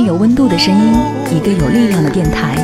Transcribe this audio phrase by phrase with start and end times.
[0.00, 0.92] 有温度的声音，
[1.36, 2.54] 一个有力量的电台，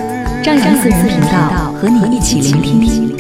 [0.43, 3.17] 张扬私人频道和你一起聆听。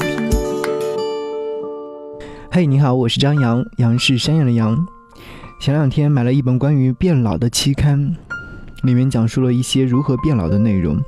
[2.50, 4.78] 嘿，你好，我是张扬，杨是山羊的羊。
[5.60, 8.14] 前两天买了一本关于变老的期刊，
[8.84, 11.00] 里面讲述了一些如何变老的内容。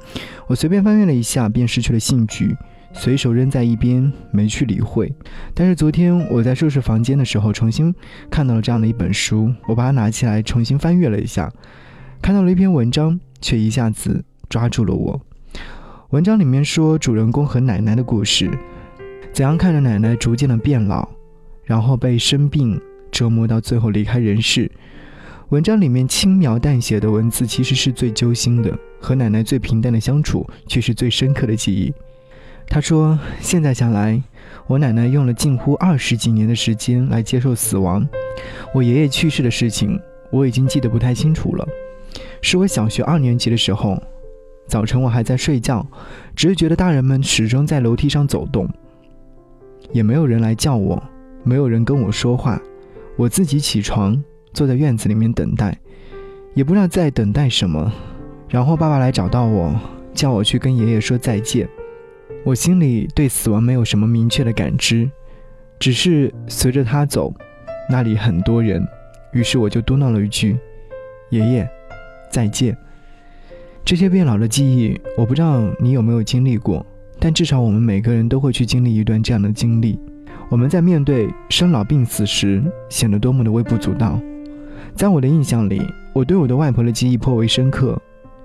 [0.48, 2.57] 我随便翻阅了一下，便失去了兴趣，
[2.93, 5.12] 随手扔在一边，没去理会。
[5.54, 7.95] 但是昨天我在收拾房间的时候，重新
[8.30, 11.51] 看到了这样的一本书，我把它拿起来重新翻阅了一下。
[12.23, 15.21] 看到了一篇文章，却一下子抓住了我。
[16.10, 18.51] 文章里面说，主人公和奶奶的故事，
[19.32, 21.09] 怎样看着奶奶逐渐的变老，
[21.65, 24.71] 然后被生病折磨到最后离开人世。
[25.51, 31.93] 文章里面轻描淡写的文字，其实是最揪心的；和奶奶最平淡的相处，却是最深刻的记忆。
[32.68, 34.21] 他说：“现在想来，
[34.66, 38.05] 我奶奶用了近乎二十几年的时间来接受死亡。
[38.74, 40.01] 我爷爷去世的事情，
[40.33, 41.65] 我已经记得不太清楚了。”
[42.42, 44.01] 是我小学二年级的时候，
[44.66, 45.87] 早晨我还在睡觉，
[46.34, 48.68] 只是觉得大人们始终在楼梯上走动，
[49.93, 51.02] 也没有人来叫我，
[51.43, 52.60] 没有人跟我说话，
[53.16, 55.76] 我自己起床，坐在院子里面等待，
[56.54, 57.93] 也不知道在等待什么。
[58.48, 59.74] 然后爸爸来找到我，
[60.15, 61.68] 叫我去跟爷爷说再见。
[62.45, 65.10] 我心里对死亡没有什么明确的感知，
[65.81, 67.34] 只是随着他走，
[67.91, 68.87] 那里很多人，
[69.32, 70.56] 于是我就嘟囔了一句
[71.31, 71.69] ：“爷爷。”
[72.37, 72.76] 再见。
[73.82, 76.84] 这些变老的记忆，我不知道你有没有经历过，
[77.19, 79.99] 但至少我们每个人都会去经历一段这样的经历。
[80.50, 84.21] 我们在面对生老病死时，显得多么的微不足道。
[84.94, 85.81] 在我的印象里，
[86.12, 87.99] 我对我的外婆的记忆颇为深刻。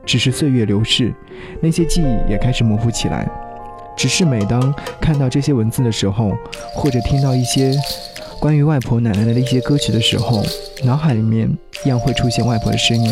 [0.06, 1.14] 只是岁月流逝，
[1.60, 3.30] 那些记忆也开始模糊起来。
[3.98, 6.32] 只是每当看到这些文字的时候，
[6.74, 7.74] 或者听到一些
[8.40, 10.42] 关于外婆奶奶的一些歌曲的时候，
[10.86, 11.52] 脑海里面
[11.84, 13.12] 一样会出现外婆的身影。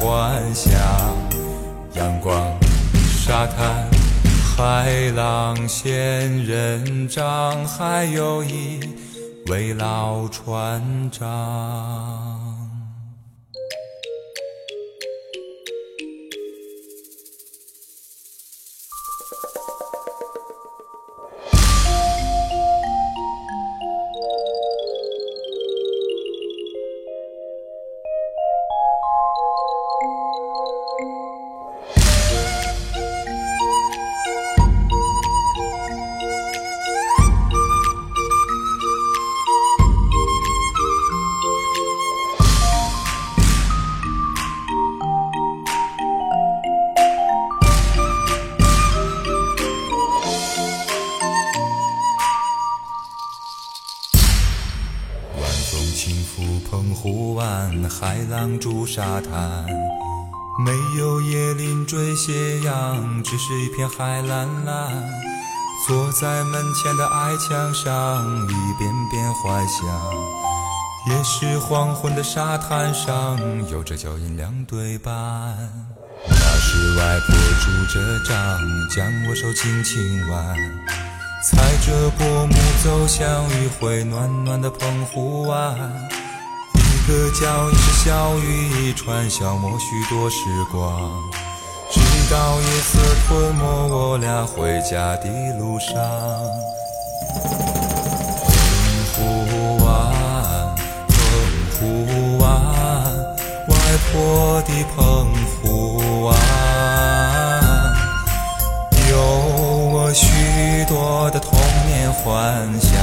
[0.00, 0.72] 幻想，
[1.92, 2.34] 阳光、
[2.94, 3.86] 沙滩、
[4.42, 8.80] 海浪、仙人掌，还有一
[9.48, 12.29] 位老船长。
[58.86, 59.64] 沙滩，
[60.64, 65.10] 没有椰林缀斜阳，只是一片海蓝蓝。
[65.86, 69.86] 坐在门前的矮墙上，一遍遍怀想。
[71.08, 73.38] 也是黄昏的沙滩上，
[73.70, 75.12] 有着脚印两对半。
[76.28, 78.36] 那是外婆拄着杖，
[78.94, 80.56] 将我手轻轻挽。
[81.42, 81.56] 踩
[81.86, 82.54] 着薄暮
[82.84, 85.74] 走向余晖暖暖的澎湖湾。
[87.00, 90.36] 一个脚印是小雨一串，消磨许多时
[90.70, 91.10] 光。
[91.90, 91.98] 直
[92.30, 95.94] 到夜色吞没我俩回家的路上。
[99.16, 99.88] 澎湖湾，
[101.08, 101.16] 澎
[101.72, 102.44] 湖湾，
[103.66, 103.74] 外
[104.12, 105.26] 婆的澎
[105.62, 106.36] 湖湾，
[109.10, 109.16] 有
[109.90, 111.58] 我许多的童
[111.88, 112.99] 年幻想。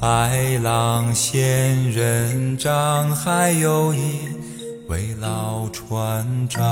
[0.00, 0.30] 海
[0.62, 4.28] 浪、仙人掌，还有一
[4.86, 6.62] 位老船长。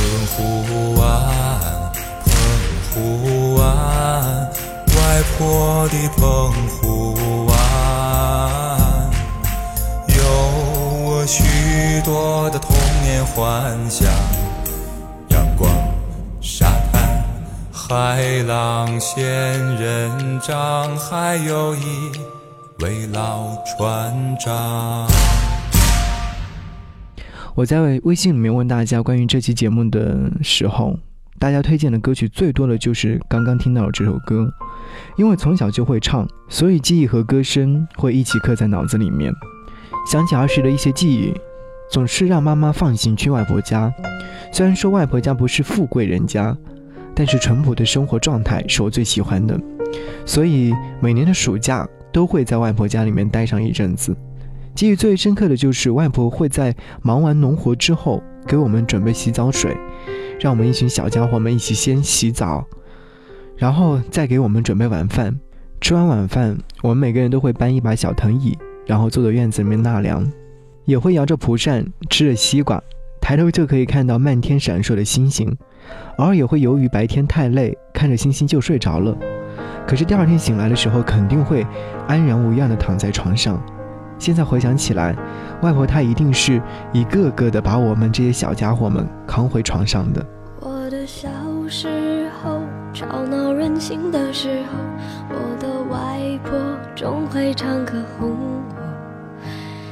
[0.00, 1.92] 澎湖湾，
[2.24, 2.32] 澎
[2.94, 3.62] 湖湾，
[4.96, 7.54] 外婆的澎湖湾，
[10.08, 10.22] 有
[11.04, 14.08] 我许多的童年幻想。
[17.88, 19.24] 海浪、仙
[19.76, 22.10] 人掌，还有一
[22.80, 25.08] 位老船长。
[27.54, 30.98] 我在微信里面问大家关于这期节目的时候，
[31.38, 34.52] 大家推荐的歌曲最多的就是刚刚听到的这首歌，
[35.16, 39.32] 因为从小就会唱，所以记忆和歌声会一起刻在脑子里面。
[40.06, 41.32] 想起儿时的一些记忆，
[41.90, 43.90] 总是让妈妈放心去外婆家。
[44.52, 46.54] 虽然说外婆家不是富贵人家，
[47.14, 49.58] 但是淳朴的生活状态是我最喜欢的，
[50.24, 54.16] 所以每年的暑假都会在外婆家里面待上一阵子。
[54.74, 59.76] 记忆最深刻的就是外婆会在忙完农活之后给我们准备洗澡水，
[60.38, 62.64] 让我们一群小家伙们一起先洗澡，
[63.56, 65.36] 然后再给我们准备晚饭。
[65.80, 68.56] 吃完晚饭，我们每个人都会搬一把小藤椅，
[68.86, 70.24] 然后坐在院子里面纳凉，
[70.84, 72.80] 也会摇着蒲扇，吃着西瓜，
[73.20, 75.56] 抬头就可以看到漫天闪烁的星星。
[76.16, 79.16] 偶尔也会由于白天太累，看着星星就睡着了。
[79.86, 81.66] 可是第二天醒来的时候，肯定会
[82.06, 83.60] 安然无恙地躺在床上。
[84.18, 85.14] 现在回想起来，
[85.62, 86.60] 外婆她一定是
[86.92, 90.26] 一个个的把我们这些小家伙们扛回床上的。
[90.60, 91.28] 我的小
[91.68, 92.60] 时候，
[92.92, 94.78] 吵闹任性的时候，
[95.30, 96.58] 我的外婆
[96.96, 98.62] 总会唱歌哄我。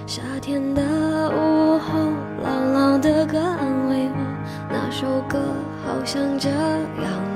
[0.06, 0.82] 夏天的
[1.30, 2.10] 午后，
[2.42, 4.18] 朗朗的歌安慰我，
[4.68, 5.38] 那首歌
[5.86, 7.35] 好像这样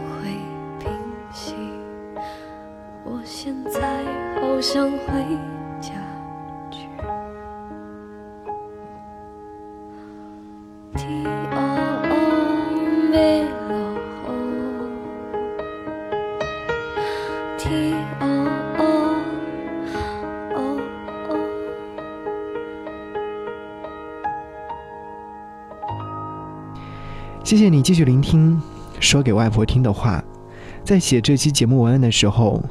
[3.33, 4.03] 现在
[4.41, 4.97] 好想回
[5.79, 5.91] 家
[6.69, 6.85] 去。
[10.97, 11.57] T O
[12.09, 12.13] O
[13.09, 13.15] V
[13.69, 13.73] L
[14.27, 14.29] O
[17.57, 18.23] T O
[18.77, 18.83] O
[20.53, 20.59] O
[21.29, 21.31] O
[27.45, 28.61] 谢谢你继续聆听
[28.99, 30.21] 说给外婆听的话。
[30.83, 32.61] 在写这期节目文案的时候，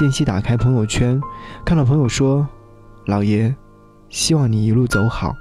[0.00, 1.20] 间隙打开朋友圈，
[1.62, 2.48] 看到朋友说
[3.04, 3.54] ：“老爷，
[4.08, 5.34] 希望你一路走好。”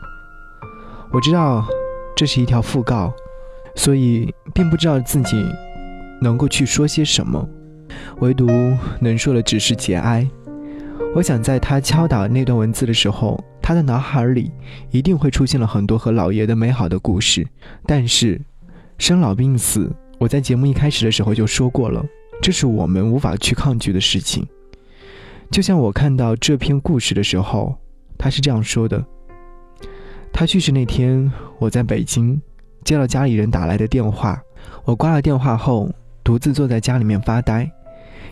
[1.14, 1.66] 我知道
[2.14, 3.14] 这是一条讣告，
[3.74, 5.50] 所以并不知道自己
[6.20, 7.48] 能够去说些什么，
[8.20, 8.48] 唯独
[9.00, 10.28] 能说的只是节哀。
[11.16, 14.52] 我想在他敲打那段文字的时候，他的脑海里
[14.92, 17.48] 一定会出现了很多和老爷的美好的故事，
[17.86, 18.42] 但是。
[18.98, 22.06] 生老病死，我在节目一开始的时候就说过了，
[22.42, 24.48] 这是我们无法去抗拒的事情。
[25.52, 27.76] 就像我看到这篇故事的时候，
[28.18, 29.04] 他是这样说的：
[30.32, 32.40] 他去世那天，我在北京
[32.84, 34.42] 接了家里人打来的电话，
[34.86, 35.90] 我挂了电话后，
[36.24, 37.70] 独自坐在家里面发呆，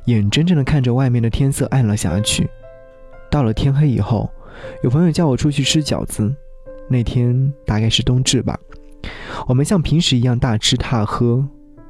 [0.06, 2.48] 眼睁睁地看着外面的天色暗了下去。
[3.30, 4.30] 到了天黑以后，
[4.84, 6.34] 有朋友叫我出去吃饺子，
[6.88, 8.58] 那天大概是冬至吧。
[9.48, 11.44] 我们像平时一样大吃大喝，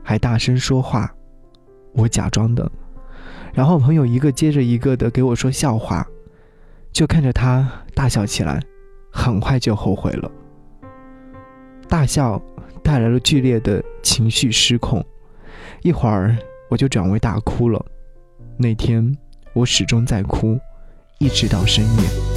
[0.03, 1.13] 还大声说话，
[1.97, 2.71] 我假装的。
[3.53, 6.07] 然后朋友一个接着一个的给我说笑话，
[6.93, 8.61] 就看着他大笑起来，
[9.11, 10.31] 很快就后悔了。
[11.89, 12.41] 大笑
[12.83, 15.03] 带来了剧烈的情绪失控，
[15.81, 16.37] 一会儿
[16.69, 17.83] 我就转为大哭了。
[18.57, 19.17] 那天
[19.53, 20.59] 我始终在哭，
[21.19, 22.36] 一直到深夜。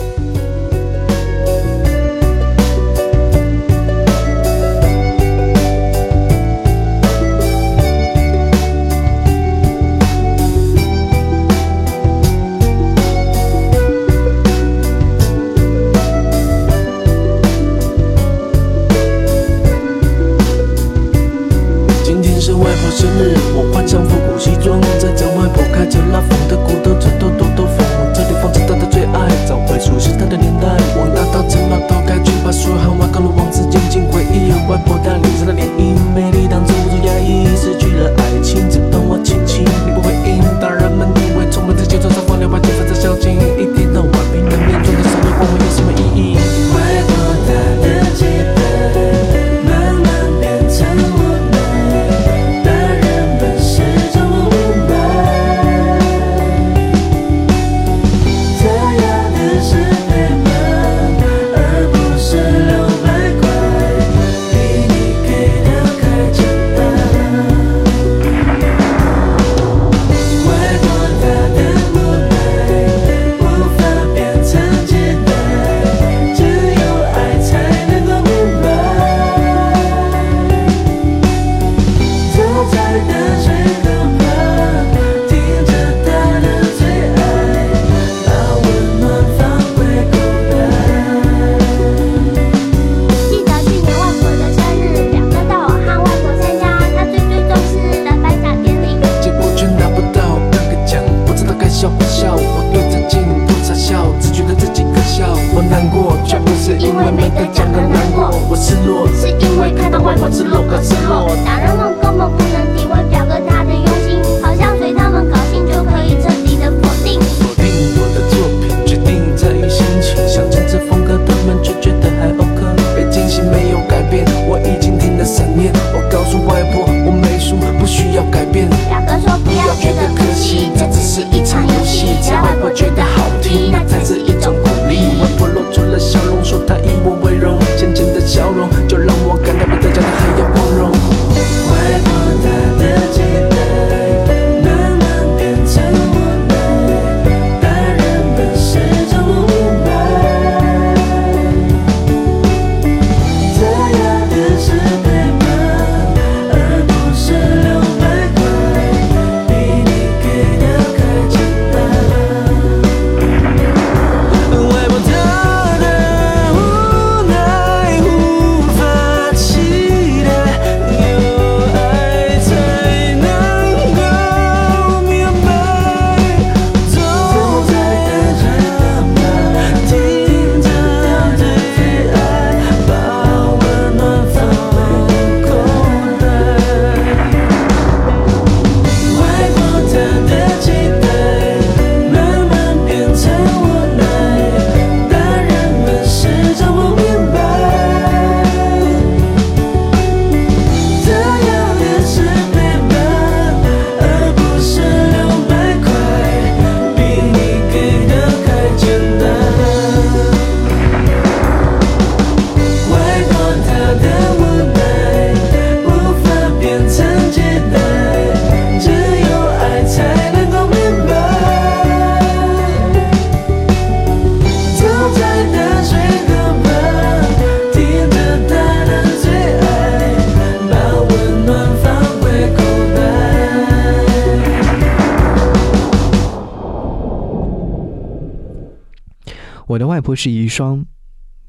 [240.10, 240.84] 我是遗孀，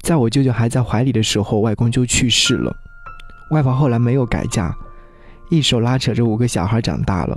[0.02, 2.72] 在我舅舅还在怀里的时候，外公就去世了。
[3.50, 4.72] 外婆后来没有改嫁，
[5.50, 7.36] 一手拉扯着五个小孩长大了。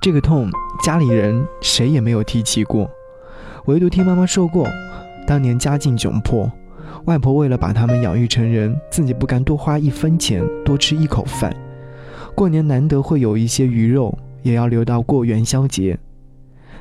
[0.00, 0.48] 这个痛，
[0.84, 2.88] 家里人谁也没有提起过，
[3.64, 4.68] 唯独听妈妈说过，
[5.26, 6.48] 当年家境窘迫，
[7.06, 11.52] 外婆为了把他们养育成人，自己不敢多花一分钱，多吃一口饭。
[12.36, 15.98] 过年难得会有一些鱼肉，也要留到过元宵节。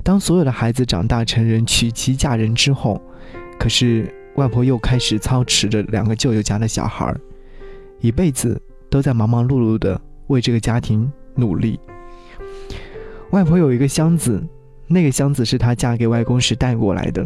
[0.04, 3.02] 当所有的孩子长大成人，娶妻嫁人之后，
[3.58, 7.20] 可是外婆又开始操持着两个舅舅家的小孩儿，
[8.02, 11.80] 一辈子都在忙忙碌碌的为这个家庭努力。
[13.32, 14.44] 外婆有一个箱子，
[14.88, 17.26] 那个箱子是她嫁给外公时带过来的。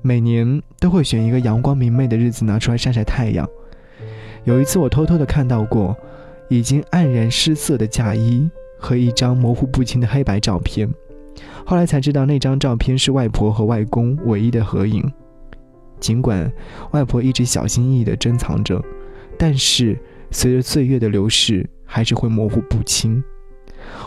[0.00, 3.46] 每年都会选一个阳光明媚的日子拿出来晒晒太阳。
[4.44, 5.94] 有一次我偷偷的看到过，
[6.48, 10.92] 已经黯然失色的嫁衣和一张模糊不清的黑白照片。
[11.64, 15.10] 后来才知道，那张照片是外婆和外公唯一的合影。
[16.00, 16.50] 尽管
[16.90, 18.82] 外婆一直小心翼翼地珍藏着，
[19.38, 19.98] 但是
[20.30, 23.22] 随着岁月的流逝，还是会模糊不清。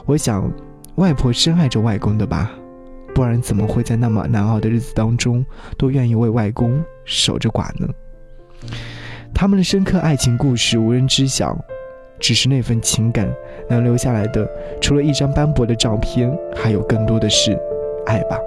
[0.06, 0.52] 我想，
[0.96, 2.52] 外婆深爱着外公的吧，
[3.14, 5.46] 不然怎么会在那么难熬的日子当中，
[5.78, 7.88] 都愿意为外公守着寡呢？
[9.34, 11.58] 他们的深刻爱情故事无人知晓。
[12.18, 13.30] 只是那份情感
[13.68, 14.48] 能留下来的，
[14.82, 17.58] 除了一张斑驳的照片，还有更多的是
[18.06, 18.40] 爱吧。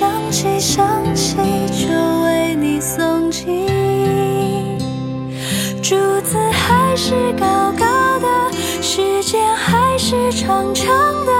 [0.00, 1.36] 想起想起
[1.68, 3.66] 就为你诵经，
[5.82, 7.84] 竹子还是高高
[8.18, 8.26] 的，
[8.80, 10.86] 时间还是长长
[11.26, 11.32] 的，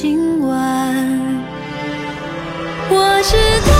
[0.00, 0.54] 今晚。
[2.88, 3.34] 我知
[3.68, 3.77] 道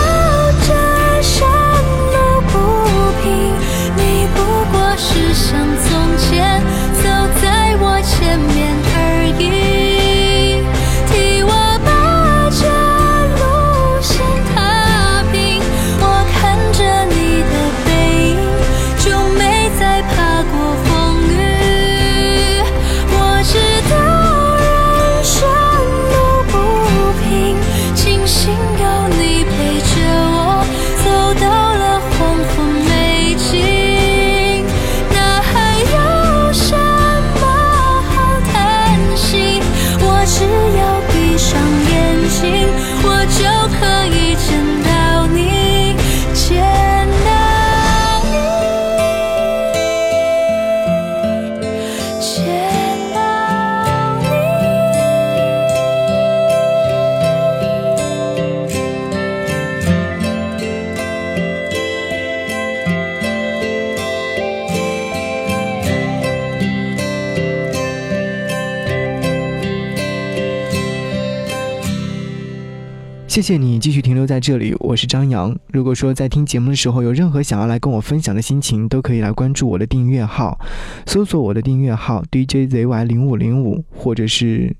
[73.39, 75.57] 谢谢你继续停留在这里，我是张扬。
[75.73, 80.59] 如果说在听节目的时候有任何想要来跟我分享的心情，都可以来关注我的订阅号，
[81.07, 84.75] 搜索我的订阅号 DJZY 零五零五，或者是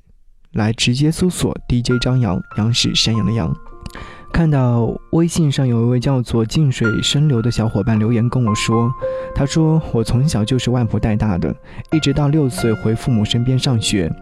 [0.55, 3.55] 来直接搜索 DJ 张扬，杨是山羊的羊。
[4.33, 8.93] 看到微信上有一位叫做“静水深流”的小伙伴留言跟我说，
[9.37, 11.55] 他说我从小就是外婆带大的，
[11.93, 14.13] 一直到六岁回父母身边上学。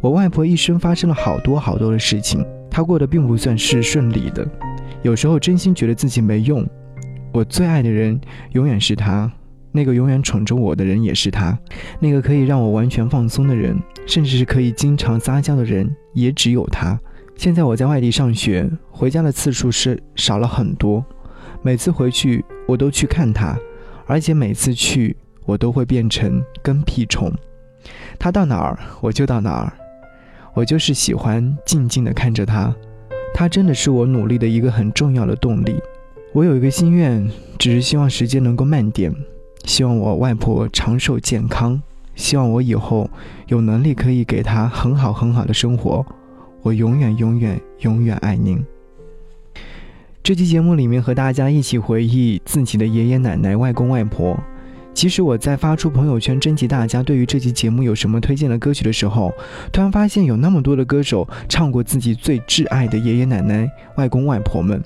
[0.00, 4.44] 我外婆一生发生了好多好多的事情，他过得并不算是顺利的，
[5.02, 6.68] 有时候真心觉得自己没用。
[7.32, 9.30] 我最爱的人永远是他，
[9.70, 11.56] 那个永远宠着我的人也是他，
[12.00, 16.98] 那个可以让我完全放松的人，甚至是可以经常撒娇的人，也只有他。
[17.36, 21.04] 现在我在外地上学，回家的次数是少了很多。
[21.62, 23.56] 每次回去，我都去看他，
[24.04, 27.32] 而且每次去，我都会变成跟屁虫。
[28.18, 29.72] 他到哪儿，我就到哪儿。
[30.54, 32.74] 我就是喜欢静静地看着他。
[33.34, 35.74] 他真的是我努力的一个很重要的动力。
[36.32, 39.12] 我有一个心愿，只是希望时间能够慢点，
[39.64, 41.82] 希望我外婆长寿健康，
[42.14, 43.10] 希望我以后
[43.48, 46.06] 有能力可以给她很好很好的生活。
[46.62, 48.64] 我永远永远永远爱您。
[50.22, 54.38] 这期节目里面和大家一起回忆自己的爷爷奶奶、外公外婆。
[54.94, 59.32] 其实我在发出朋友圈征集大家对于这期节目有什么推荐的歌曲的时候，
[59.72, 64.82] 突然发现有那么多的歌手唱过自己最挚爱的爷爷奶奶、外公外婆们，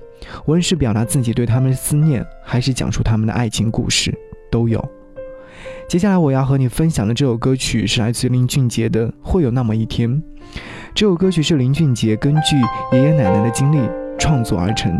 [0.46, 4.16] 无论是表达自己对他们的思念，还是讲述他们的爱情故事，
[4.50, 4.82] 都有。
[5.88, 10.10] 接下来我要和你分享的这首歌曲是来自林俊杰的《会有那么一天》。
[10.94, 12.56] 这首歌曲是林俊杰根据
[12.92, 13.78] 爷爷奶奶的经历
[14.18, 14.92] 创作而成，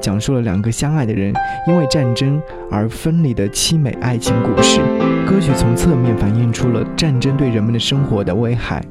[0.00, 1.34] 讲述了两个相爱的人
[1.66, 4.80] 因为战争而分离的凄美爱情故事。
[5.26, 8.82] 歌曲从侧面反映出了战争对人们的生活的危害，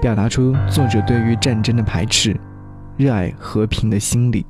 [0.00, 2.36] 表达出作者对于战争的排斥、
[2.96, 4.44] 热爱和平的心理。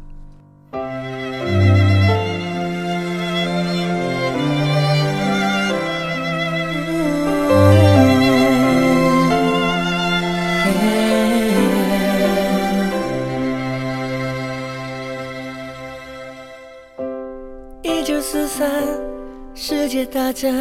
[20.07, 20.55] 大战，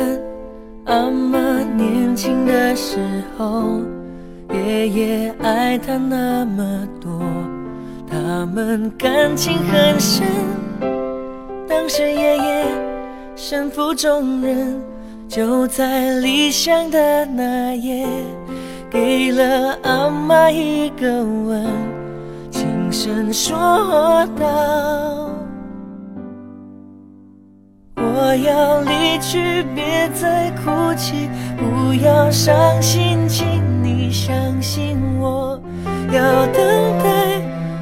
[0.85, 1.39] 阿妈
[1.75, 2.99] 年轻的时
[3.37, 3.79] 候，
[4.53, 7.21] 爷爷爱她那么多，
[8.09, 10.25] 他们感情很深。
[11.67, 12.65] 当时爷爷
[13.35, 14.81] 身负重任，
[15.27, 18.07] 就在离乡的那夜，
[18.89, 21.65] 给了阿妈一个吻，
[22.49, 25.26] 轻声说道。
[27.97, 35.59] 我要离去，别再哭泣，不要伤心，请你相信我。
[36.11, 36.63] 要等
[37.03, 37.41] 待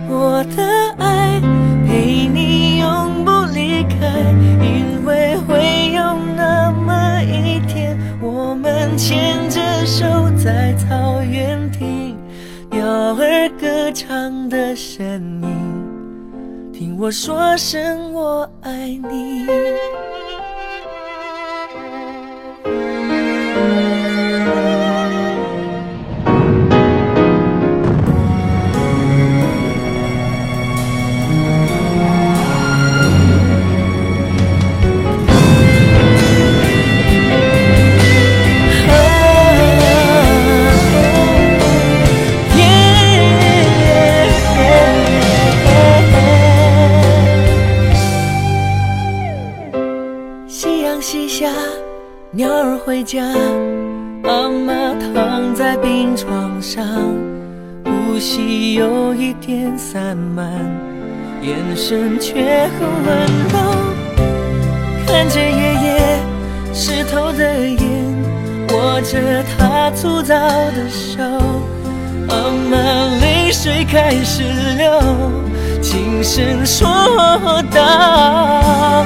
[0.10, 0.64] 我的
[0.98, 1.40] 爱，
[1.86, 4.08] 陪你永不离开，
[4.62, 12.18] 因为会有那么一天，我们牵着手在草原听
[12.72, 12.84] 鸟
[13.16, 15.06] 儿歌唱的声
[15.44, 15.65] 音，
[16.78, 19.48] 听我说声我爱你。
[52.96, 53.22] 回家，
[54.24, 54.74] 阿妈
[55.14, 56.82] 躺在病床上，
[57.84, 60.50] 呼吸有一点散漫，
[61.42, 63.18] 眼神却很温
[63.52, 63.60] 柔。
[65.06, 66.20] 看着爷爷
[66.74, 67.82] 湿透的眼，
[68.70, 71.22] 握着他粗糙的手，
[72.30, 72.78] 阿妈
[73.20, 74.42] 泪水开始
[74.78, 75.02] 流，
[75.82, 79.06] 轻声说道。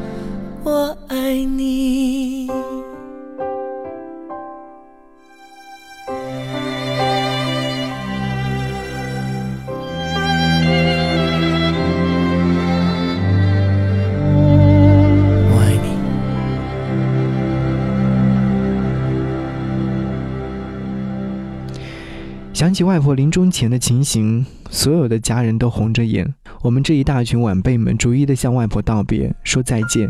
[22.71, 26.33] 想起外婆临终前的情形，所有的家人都红着眼。
[26.61, 30.09] 我们这一大群晚辈们逐一的向外婆道别，说再见。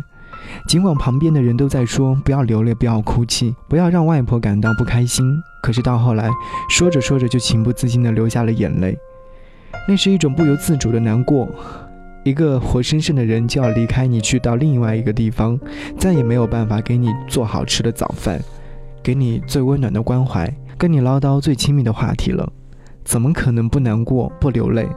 [0.68, 5.26] 尽管旁边的人都在说不要流泪，不要哭泣，不要让外婆感到不开心，
[5.64, 6.30] 可是到后来，
[6.70, 8.96] 说着说着就情不自禁的流下了眼泪。
[9.88, 11.50] 那是一种不由自主的难过。
[12.24, 15.60] 一个活生生的人就要离开你，去到另外一个地方，
[15.98, 18.40] 再也没有办法给你做好吃的早饭，
[19.02, 20.48] 给你最温暖的关怀，
[20.82, 22.52] 跟你唠叨最亲密的话题了，
[23.06, 24.90] 怎么可能不难过、不流泪？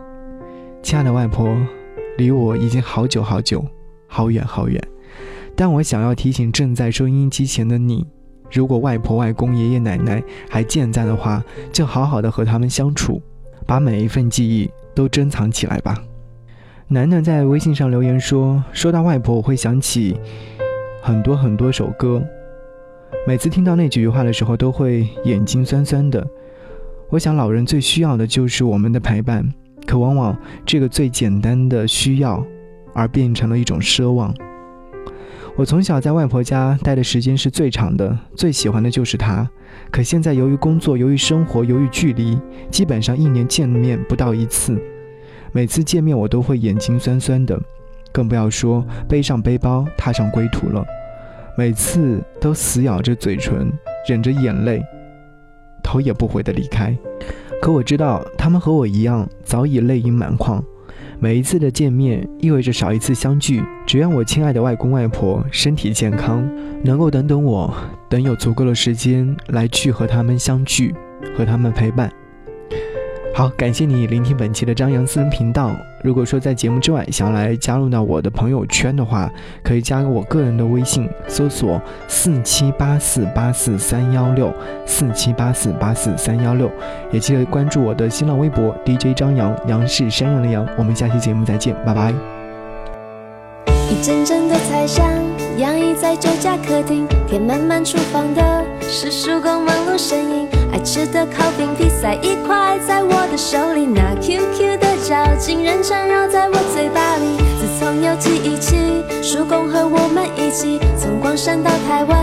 [0.83, 1.47] 亲爱的外婆，
[2.16, 3.62] 离我已经好久好久，
[4.07, 4.83] 好远好远。
[5.55, 8.07] 但我想要提醒正在收音机前的你，
[8.51, 13.20] 如果外婆、外公、爷爷奶奶还健在的话，就好好的和他们相处，
[13.66, 16.03] 把每一份记忆都珍藏起来吧。
[16.88, 20.18] 楠楠在微信上留言说：“说到外婆，我会想起
[21.03, 22.25] 很多很多首歌，
[23.27, 26.27] 每次听到那几句话的时候，都会眼睛酸酸的。
[27.09, 29.48] 我想，老人最需要的就是我们的陪伴，
[29.87, 32.44] 可往往这个最简单的需要，
[32.92, 34.35] 而变成了一种奢望。
[35.57, 39.48] 我从小在外婆家待的时间是最长的，最喜欢的就是她。
[39.90, 42.37] 可现在由于工作，由于生活，由于距离，
[42.70, 44.77] 基本上一年见面不到一次。
[45.53, 47.59] 每次见面，我都会眼睛酸酸的，
[48.12, 50.85] 更不要说背上背包踏上归途了。
[51.56, 53.72] 每次都死咬着嘴唇，
[54.08, 54.82] 忍着眼泪，
[55.82, 56.96] 头也不回的离开。
[57.62, 60.62] 可我知道，他们和我一样，早已泪盈满眶。
[61.20, 63.62] 每一次的见面，意味着少一次相聚。
[63.86, 66.44] 只愿我亲爱的外公外婆身体健康，
[66.82, 67.72] 能够等等我，
[68.10, 70.92] 等有足够的时间来去和他们相聚，
[71.36, 72.12] 和他们陪伴。
[73.37, 75.75] 好，感谢你聆听本期的张扬私人频道。
[76.05, 79.29] 如果说在节目之外想要来加入到我的朋友圈的话，
[79.61, 84.55] 可以加我个人的微信，搜索四七八四八四三幺六
[84.87, 86.70] 四七八四八四三幺六，
[87.11, 90.64] 也记得关注我的新浪微博 DJ 张扬，杨是山羊的羊。
[90.79, 92.14] 我们下期节目再见，拜拜。
[93.90, 95.05] 一阵阵的彩香
[95.56, 100.48] 洋溢在酒家客厅，填满满厨房的是叔公忙碌身影。
[100.72, 107.36] 爱吃的烤饼皮塞一块在我的手里，那 QQ 的嚼劲仍缠绕在我嘴巴里。
[107.60, 108.76] 自从有记忆起，
[109.22, 112.18] 叔公和我们一起从广山到台湾，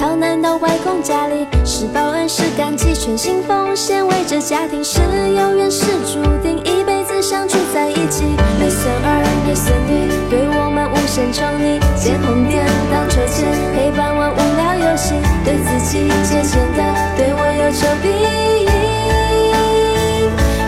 [0.00, 4.98] 逃难到外公家里，是报恩是感激，全心奉献为这家庭，是
[5.38, 6.91] 有缘是注定，一辈
[7.32, 8.24] 相处在一起。
[8.60, 16.84] 没孙儿没孙女，对我们无限宠溺，捡红点当筹钱，陪伴我无聊游戏，对自己借钱的，
[17.16, 18.68] 对我有求必应。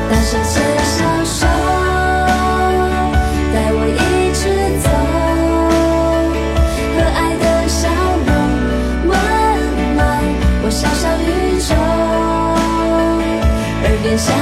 [0.09, 1.05] 大手牵小
[1.37, 1.44] 手，
[3.53, 4.48] 带我一直
[4.81, 4.88] 走，
[6.96, 7.92] 和爱的笑
[8.24, 8.33] 容
[9.05, 9.12] 温
[9.96, 10.00] 暖
[10.64, 11.77] 我小小宇宙。
[13.85, 14.33] 耳边响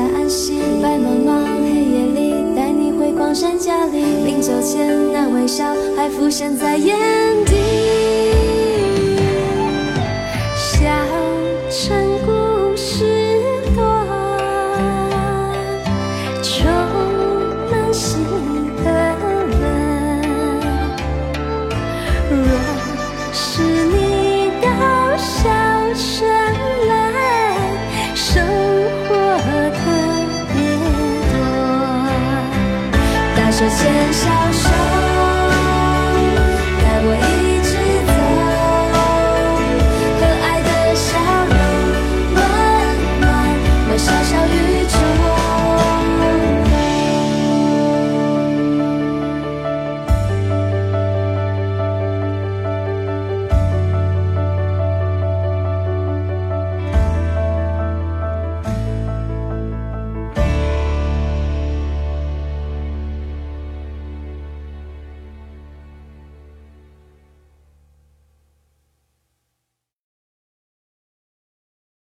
[0.00, 6.96] 安息，白茫茫黑夜里带你回光山家里，临走前那微笑还浮现在眼
[7.46, 8.53] 底。